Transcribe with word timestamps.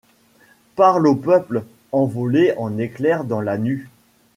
Parle 0.75 1.05
au 1.05 1.13
peuple, 1.13 1.63
envolée 1.91 2.55
en 2.57 2.79
éclairs 2.79 3.23
dans 3.23 3.39
la 3.39 3.59
nue 3.59 3.87